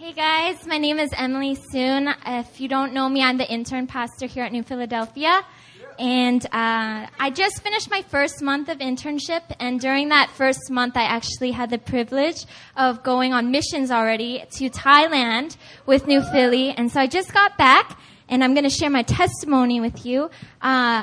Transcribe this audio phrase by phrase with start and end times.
[0.00, 2.14] Hey guys, my name is Emily Suen.
[2.24, 5.40] If you don't know me, I'm the intern pastor here at New Philadelphia.
[5.98, 10.96] And uh, I just finished my first month of internship, and during that first month,
[10.96, 16.70] I actually had the privilege of going on missions already to Thailand with New Philly.
[16.70, 20.26] And so I just got back, and I'm going to share my testimony with you.
[20.26, 20.30] Uh,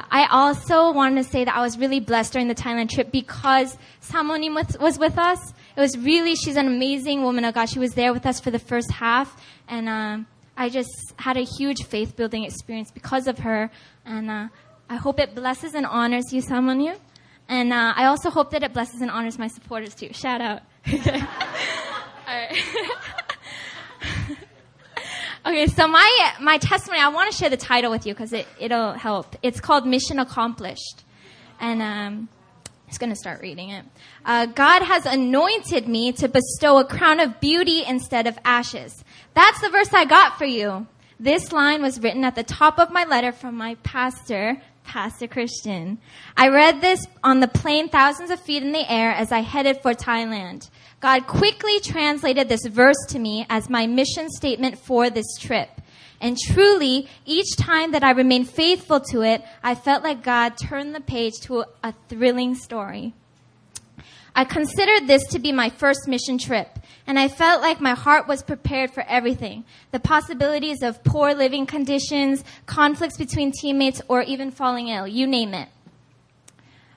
[0.09, 3.77] I also wanted to say that I was really blessed during the Thailand trip because
[4.01, 5.51] Samonim was, was with us.
[5.75, 7.69] It was really, she's an amazing woman of God.
[7.69, 11.43] She was there with us for the first half, and um, I just had a
[11.43, 13.69] huge faith building experience because of her.
[14.05, 14.47] And uh,
[14.89, 16.97] I hope it blesses and honors you, Samonim.
[17.47, 20.13] And uh, I also hope that it blesses and honors my supporters too.
[20.13, 20.61] Shout out.
[20.87, 20.93] All
[22.27, 22.57] right.
[25.45, 27.01] okay, so my my testimony.
[27.01, 29.35] I want to share the title with you because it it'll help.
[29.43, 31.03] It's called Mission Accomplished,
[31.59, 32.29] and um,
[32.87, 33.85] just going to start reading it.
[34.23, 39.03] Uh, God has anointed me to bestow a crown of beauty instead of ashes.
[39.33, 40.87] That's the verse I got for you.
[41.19, 45.97] This line was written at the top of my letter from my pastor, Pastor Christian.
[46.37, 49.81] I read this on the plane thousands of feet in the air as I headed
[49.81, 50.69] for Thailand.
[50.99, 55.69] God quickly translated this verse to me as my mission statement for this trip.
[56.21, 60.95] And truly, each time that I remained faithful to it, I felt like God turned
[60.95, 63.13] the page to a, thrilling story.
[64.35, 68.27] I considered this to be my first mission trip, and I felt like my heart
[68.27, 69.63] was prepared for everything.
[69.91, 75.53] The possibilities of poor living conditions, conflicts between teammates, or even falling ill, you name
[75.53, 75.69] it.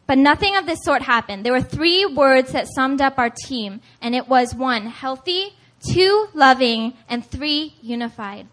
[0.07, 1.45] But nothing of this sort happened.
[1.45, 6.29] There were three words that summed up our team, and it was one, healthy, two,
[6.33, 8.47] loving, and three, unified.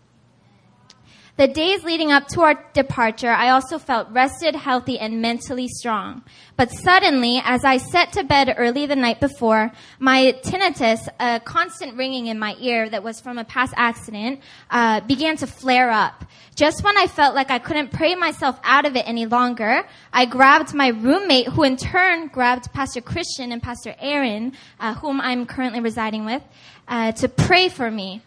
[1.38, 6.24] The days leading up to our departure, I also felt rested, healthy, and mentally strong.
[6.56, 11.98] But suddenly, as I set to bed early the night before, my tinnitus, a constant
[11.98, 16.24] ringing in my ear that was from a past accident, uh, began to flare up.
[16.56, 20.26] Just when I felt like I couldn't pray myself out of it any longer, I
[20.28, 25.46] grabbed my roommate, who in turn grabbed Pastor Christian and Pastor Aaron, uh, whom I'm
[25.46, 26.44] currently residing with,
[26.88, 28.22] uh, to pray for me.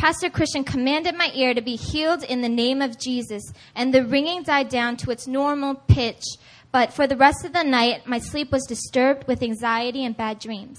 [0.00, 4.02] Pastor Christian commanded my ear to be healed in the name of Jesus, and the
[4.02, 6.24] ringing died down to its normal pitch.
[6.72, 10.38] But for the rest of the night, my sleep was disturbed with anxiety and bad
[10.38, 10.78] dreams.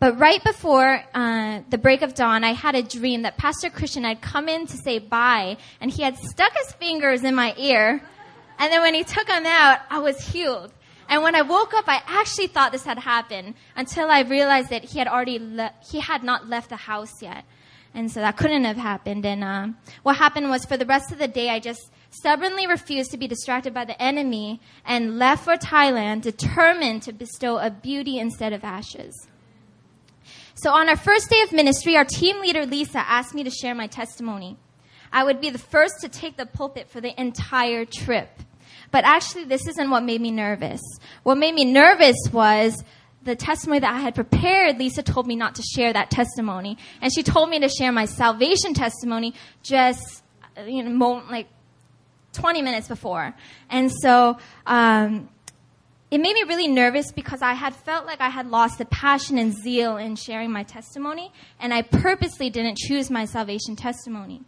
[0.00, 4.04] But right before uh, the break of dawn, I had a dream that Pastor Christian
[4.04, 8.02] had come in to say bye, and he had stuck his fingers in my ear.
[8.58, 10.72] And then when he took them out, I was healed.
[11.06, 14.84] And when I woke up, I actually thought this had happened until I realized that
[14.84, 17.44] he had already le- he had not left the house yet.
[17.94, 19.24] And so that couldn't have happened.
[19.24, 19.68] And uh,
[20.02, 23.28] what happened was for the rest of the day, I just stubbornly refused to be
[23.28, 28.64] distracted by the enemy and left for Thailand, determined to bestow a beauty instead of
[28.64, 29.28] ashes.
[30.54, 33.74] So on our first day of ministry, our team leader, Lisa, asked me to share
[33.74, 34.56] my testimony.
[35.12, 38.28] I would be the first to take the pulpit for the entire trip.
[38.90, 40.80] But actually, this isn't what made me nervous.
[41.22, 42.82] What made me nervous was
[43.24, 46.78] the testimony that I had prepared, Lisa told me not to share that testimony.
[47.00, 50.22] And she told me to share my salvation testimony just,
[50.66, 51.48] you know, like
[52.32, 53.34] 20 minutes before.
[53.70, 55.28] And so, um,
[56.10, 59.36] it made me really nervous because I had felt like I had lost the passion
[59.36, 64.42] and zeal in sharing my testimony, and I purposely didn't choose my salvation testimony.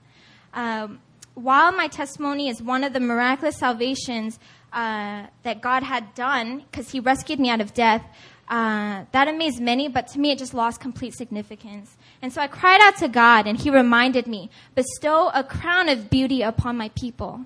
[0.54, 1.00] Um,
[1.34, 4.38] while my testimony is one of the miraculous salvations
[4.72, 8.04] uh, that God had done, because He rescued me out of death,
[8.48, 11.96] uh, that amazed many, but to me it just lost complete significance.
[12.22, 16.10] And so I cried out to God, and He reminded me, bestow a crown of
[16.10, 17.40] beauty upon my people.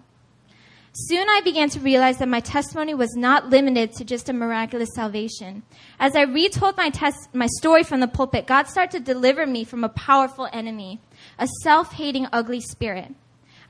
[0.93, 4.89] Soon I began to realize that my testimony was not limited to just a miraculous
[4.95, 5.63] salvation.
[6.01, 9.63] As I retold my, tes- my story from the pulpit, God started to deliver me
[9.63, 10.99] from a powerful enemy,
[11.39, 13.15] a self-hating, ugly spirit.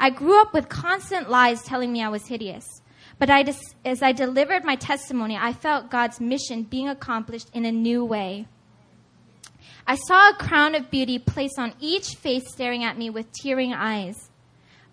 [0.01, 2.81] I grew up with constant lies telling me I was hideous.
[3.21, 3.45] But I,
[3.85, 8.49] as I delivered my testimony, I felt God's mission being accomplished in a new way.
[9.87, 13.75] I saw a crown of beauty placed on each face staring at me with tearing
[13.75, 14.31] eyes.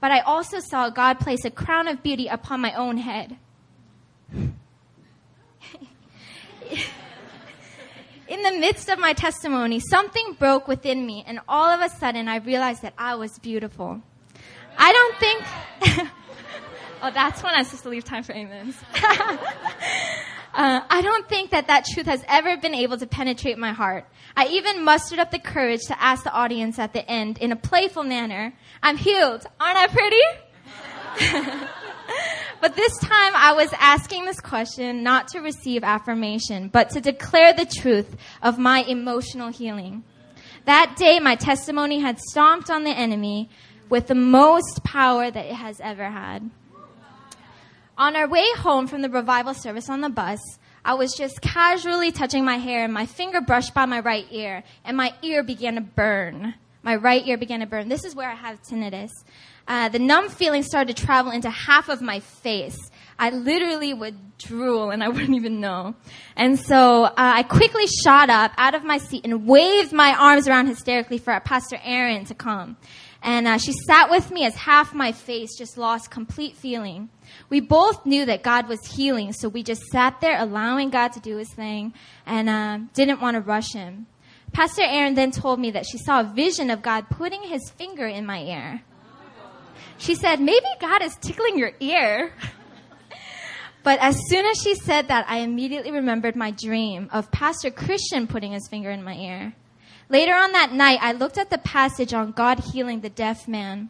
[0.02, 3.38] But I also saw God place a crown of beauty upon my own head.
[4.34, 4.52] in
[8.28, 12.36] the midst of my testimony, something broke within me, and all of a sudden I
[12.40, 14.02] realized that I was beautiful.
[14.78, 15.46] I don't think.
[17.02, 18.76] Oh, that's when I'm supposed to leave time for amens.
[18.96, 19.40] uh,
[20.54, 24.06] I don't think that that truth has ever been able to penetrate my heart.
[24.36, 27.56] I even mustered up the courage to ask the audience at the end in a
[27.56, 29.46] playful manner, I'm healed.
[29.60, 30.22] Aren't I pretty?
[32.62, 37.54] but this time I was asking this question not to receive affirmation, but to declare
[37.54, 40.04] the truth of my emotional healing.
[40.66, 43.50] That day, my testimony had stomped on the enemy
[43.90, 46.50] with the most power that it has ever had.
[47.98, 50.40] On our way home from the revival service on the bus,
[50.86, 54.64] I was just casually touching my hair and my finger brushed by my right ear
[54.86, 56.54] and my ear began to burn.
[56.84, 57.90] My right ear began to burn.
[57.90, 59.10] This is where I have tinnitus.
[59.68, 62.78] Uh, the numb feeling started to travel into half of my face.
[63.18, 65.96] I literally would drool and I wouldn't even know.
[66.36, 70.48] And so uh, I quickly shot up out of my seat and waved my arms
[70.48, 72.78] around hysterically for our Pastor Aaron to come.
[73.22, 77.10] And uh, she sat with me as half my face just lost complete feeling.
[77.50, 81.20] We both knew that God was healing, so we just sat there allowing God to
[81.20, 81.94] do his thing
[82.26, 84.08] and uh, didn't want to rush him.
[84.54, 88.08] Pastor Aaron then told me that she saw a vision of God putting his finger
[88.08, 88.82] in my ear.
[89.98, 92.34] She said, Maybe God is tickling your ear.
[93.84, 98.28] but as soon as she said that, I immediately remembered my dream of Pastor Christian
[98.28, 99.56] putting his finger in my ear.
[100.10, 103.90] Later on that night, I looked at the passage on God healing the deaf man.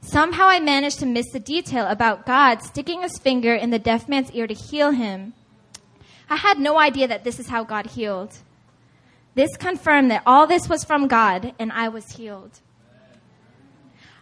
[0.00, 4.08] Somehow I managed to miss the detail about God sticking his finger in the deaf
[4.08, 5.34] man's ear to heal him.
[6.30, 8.38] I had no idea that this is how God healed.
[9.34, 12.60] This confirmed that all this was from God and I was healed.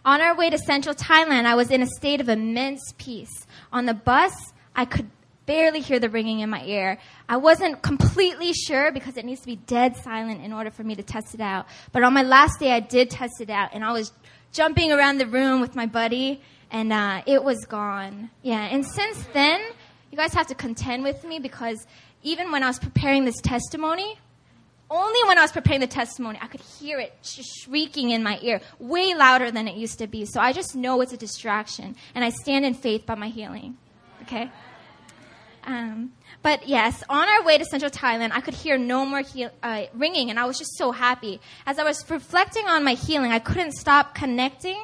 [0.03, 3.45] On our way to central Thailand, I was in a state of immense peace.
[3.71, 4.33] On the bus,
[4.75, 5.09] I could
[5.49, 6.99] barely hear the ringing in my ear.
[7.27, 10.93] I wasn't completely sure because it needs to be dead silent in order for me
[10.93, 11.65] to test it out.
[11.91, 14.13] But on my last day, I did test it out and I was
[14.51, 18.29] jumping around the room with my buddy and uh, it was gone.
[18.43, 19.59] Yeah, and since then,
[20.11, 21.87] you guys have to contend with me because
[22.21, 24.19] even when I was preparing this testimony,
[24.91, 28.61] only when I was preparing the testimony, I could hear it shrieking in my ear,
[28.77, 30.27] way louder than it used to be.
[30.27, 33.77] So I just know it's a distraction, and I stand in faith by my healing.
[34.21, 34.51] Okay?
[35.69, 39.51] Um, but yes, on our way to central Thailand, I could hear no more heal,
[39.61, 41.39] uh, ringing, and I was just so happy.
[41.67, 44.83] As I was reflecting on my healing, I couldn't stop connecting.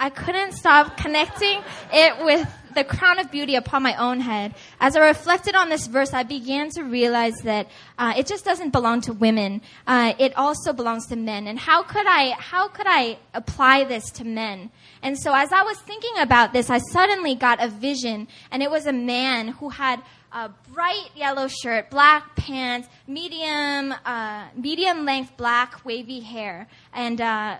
[0.00, 1.60] I couldn't stop connecting
[1.92, 4.54] it with the crown of beauty upon my own head.
[4.80, 7.68] As I reflected on this verse, I began to realize that
[7.98, 9.62] uh, it just doesn't belong to women.
[9.86, 11.46] Uh, it also belongs to men.
[11.46, 14.70] And how could I, how could I apply this to men?
[15.02, 18.70] And so as I was thinking about this, I suddenly got a vision, and it
[18.70, 25.36] was a man who had a bright yellow shirt, black pants, medium, uh, medium length
[25.36, 27.56] black wavy hair, and uh,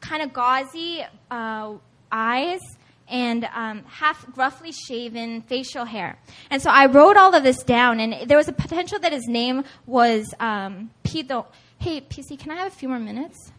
[0.00, 1.74] kind of gauzy uh,
[2.10, 2.60] eyes
[3.08, 6.18] and um, half roughly shaven facial hair.
[6.50, 9.26] And so I wrote all of this down, and there was a potential that his
[9.26, 11.46] name was um, Pido.
[11.78, 13.52] Hey, PC, can I have a few more minutes?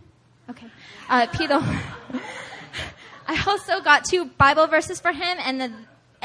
[0.50, 0.68] Okay.
[1.10, 1.62] Uh, Pido.
[3.28, 5.72] I also got two Bible verses for him, and the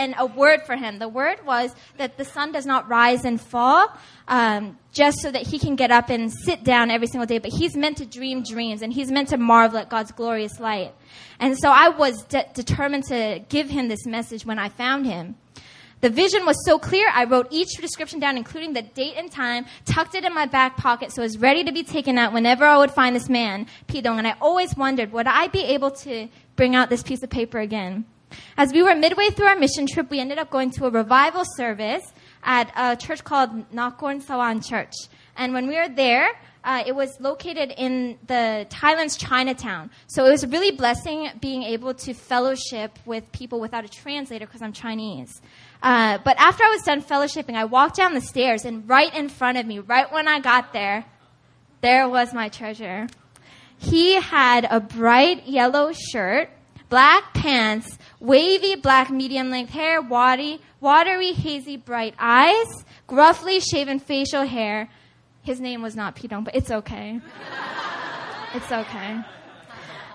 [0.00, 0.98] and a word for him.
[0.98, 3.88] The word was that the sun does not rise and fall
[4.28, 7.52] um, just so that he can get up and sit down every single day, but
[7.52, 10.94] he's meant to dream dreams and he's meant to marvel at God's glorious light.
[11.38, 15.36] And so I was de- determined to give him this message when I found him.
[16.00, 19.66] The vision was so clear, I wrote each description down, including the date and time,
[19.84, 22.64] tucked it in my back pocket so it was ready to be taken out whenever
[22.64, 24.16] I would find this man, Pidong.
[24.16, 27.58] And I always wondered, would I be able to bring out this piece of paper
[27.58, 28.06] again?
[28.56, 31.44] As we were midway through our mission trip, we ended up going to a revival
[31.44, 32.04] service
[32.42, 34.94] at a church called Nakorn Sawan Church.
[35.36, 36.28] And when we were there,
[36.62, 39.90] uh, it was located in the Thailand's Chinatown.
[40.08, 44.46] So it was a really blessing being able to fellowship with people without a translator
[44.46, 45.40] because I'm Chinese.
[45.82, 49.28] Uh, but after I was done fellowshipping, I walked down the stairs, and right in
[49.30, 51.06] front of me, right when I got there,
[51.80, 53.08] there was my treasure.
[53.78, 56.50] He had a bright yellow shirt,
[56.90, 64.44] black pants, wavy black medium length hair, watery, watery, hazy, bright eyes, gruffly shaven facial
[64.44, 64.88] hair.
[65.42, 67.20] His name was not Pidong, but it's okay.
[68.54, 69.20] it's okay.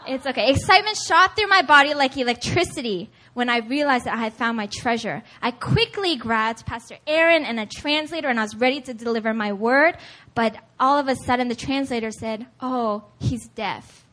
[0.08, 0.52] It's okay.
[0.52, 4.68] Excitement shot through my body like electricity when I realized that I had found my
[4.68, 5.24] treasure.
[5.42, 9.52] I quickly grabbed Pastor Aaron and a translator and I was ready to deliver my
[9.52, 9.98] word,
[10.36, 14.05] but all of a sudden the translator said, Oh, he's deaf.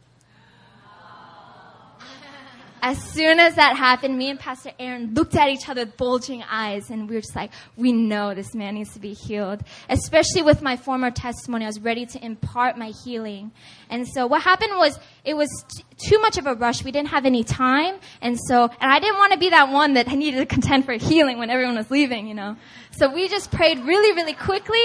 [2.85, 6.43] As soon as that happened, me and Pastor Aaron looked at each other with bulging
[6.43, 9.63] eyes, and we were just like, we know this man needs to be healed.
[9.89, 13.53] Especially with my former testimony, I was ready to impart my healing.
[13.89, 16.83] And so what happened was, it was t- too much of a rush.
[16.83, 19.95] We didn't have any time, and so, and I didn't want to be that one
[19.95, 22.57] that needed to contend for healing when everyone was leaving, you know.
[22.91, 24.85] So we just prayed really, really quickly,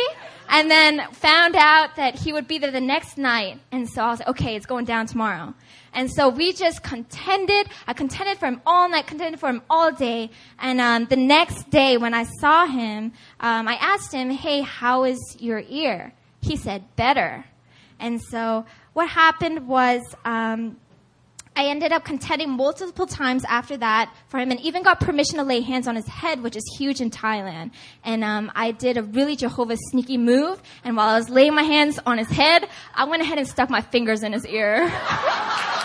[0.50, 3.60] and then found out that he would be there the next night.
[3.72, 5.56] And so I was like, okay, it's going down tomorrow.
[5.98, 7.70] And so we just contended.
[7.88, 10.30] I contended for him all night, contended for him all day.
[10.60, 15.06] And um, the next day, when I saw him, um, I asked him, "Hey, how
[15.06, 17.46] is your ear?" He said, "Better."
[18.00, 20.78] And so what happened was, um,
[21.56, 25.44] I ended up contending multiple times after that for him and even got permission to
[25.44, 27.72] lay hands on his head, which is huge in Thailand.
[28.04, 30.62] And um, I did a really Jehovah's sneaky move.
[30.84, 33.72] And while I was laying my hands on his head, I went ahead and stuck
[33.72, 34.94] my fingers in his ear.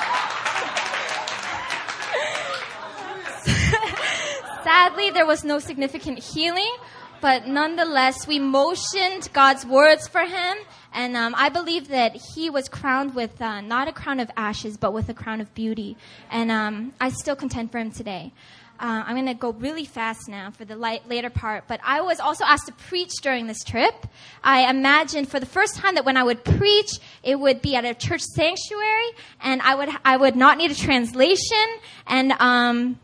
[4.74, 6.74] Sadly, there was no significant healing,
[7.20, 10.56] but nonetheless, we motioned God's words for him,
[10.94, 14.78] and um, I believe that he was crowned with uh, not a crown of ashes,
[14.78, 15.98] but with a crown of beauty.
[16.30, 18.32] And um, I still contend for him today.
[18.80, 22.00] Uh, I'm going to go really fast now for the light, later part, but I
[22.00, 24.06] was also asked to preach during this trip.
[24.42, 27.84] I imagined for the first time that when I would preach, it would be at
[27.84, 29.10] a church sanctuary,
[29.42, 31.66] and I would I would not need a translation,
[32.06, 32.98] and um,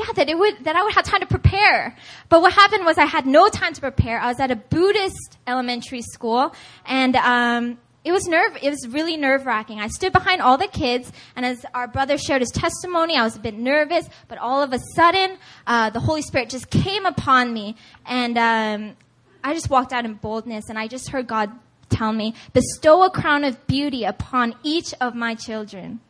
[0.00, 1.96] yeah, that it would, that I would have time to prepare.
[2.28, 4.18] But what happened was I had no time to prepare.
[4.18, 6.54] I was at a Buddhist elementary school
[6.86, 9.78] and, um, it was nerve, it was really nerve wracking.
[9.78, 13.36] I stood behind all the kids and as our brother shared his testimony, I was
[13.36, 17.52] a bit nervous, but all of a sudden, uh, the Holy Spirit just came upon
[17.52, 17.76] me
[18.06, 18.96] and, um,
[19.44, 21.50] I just walked out in boldness and I just heard God
[21.90, 26.00] tell me, bestow a crown of beauty upon each of my children.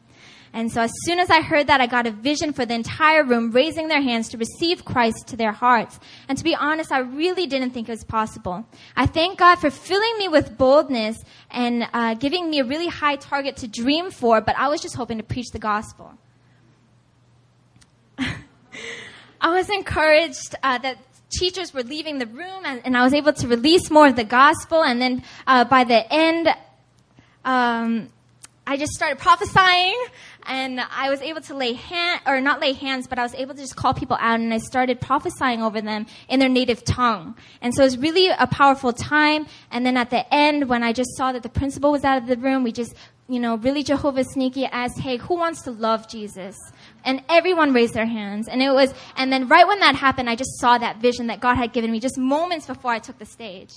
[0.52, 3.24] And so as soon as I heard that, I got a vision for the entire
[3.24, 6.00] room raising their hands to receive Christ to their hearts.
[6.28, 8.66] And to be honest, I really didn't think it was possible.
[8.96, 13.16] I thank God for filling me with boldness and uh, giving me a really high
[13.16, 16.14] target to dream for, but I was just hoping to preach the gospel.
[18.18, 20.98] I was encouraged uh, that
[21.30, 24.24] teachers were leaving the room and, and, I was able to release more of the
[24.24, 24.82] gospel.
[24.82, 26.48] And then uh, by the end,
[27.44, 28.10] um,
[28.70, 30.00] I just started prophesying
[30.46, 33.52] and I was able to lay hand, or not lay hands, but I was able
[33.52, 37.34] to just call people out and I started prophesying over them in their native tongue.
[37.60, 39.48] And so it was really a powerful time.
[39.72, 42.28] And then at the end, when I just saw that the principal was out of
[42.28, 42.94] the room, we just,
[43.28, 46.56] you know, really Jehovah sneaky asked, hey, who wants to love Jesus?
[47.04, 48.46] And everyone raised their hands.
[48.46, 51.40] And it was, and then right when that happened, I just saw that vision that
[51.40, 53.74] God had given me just moments before I took the stage.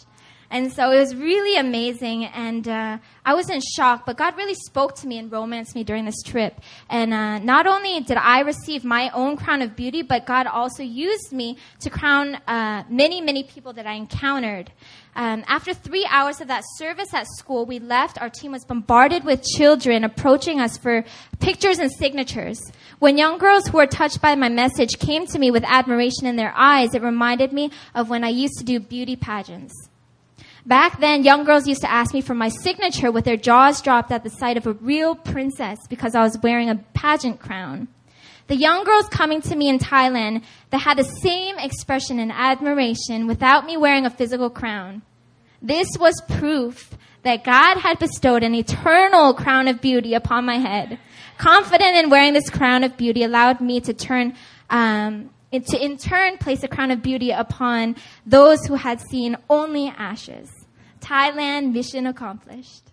[0.54, 2.26] And so it was really amazing.
[2.26, 5.84] And uh, I was in shock, but God really spoke to me and romanced me
[5.84, 6.62] during this trip.
[6.92, 10.84] And uh, not only did I receive my own crown of beauty, but God also
[10.84, 14.72] used me to crown uh, many, many people that I encountered.
[15.16, 18.22] Um, after three hours of that service at school, we left.
[18.22, 21.04] Our team was bombarded with children approaching us for
[21.40, 22.62] pictures and signatures.
[23.00, 26.36] When young girls who were touched by my message came to me with admiration in
[26.36, 29.74] their eyes, it reminded me of when I used to do beauty pageants.
[30.66, 34.12] Back then, young girls used to ask me for my signature with their jaws dropped
[34.12, 37.90] at the sight of a real princess because I was wearing a pageant crown.
[38.48, 43.28] The young girls coming to me in Thailand that had the same expression and admiration
[43.28, 45.02] without me wearing a physical crown.
[45.62, 51.00] This was proof that God had bestowed an eternal crown of beauty upon my head.
[51.38, 54.36] Confident in wearing this crown of beauty allowed me to turn
[54.70, 55.30] um,
[55.62, 57.96] to in turn place a crown of beauty upon
[58.26, 60.50] those who had seen only ashes.
[61.00, 62.93] Thailand mission accomplished.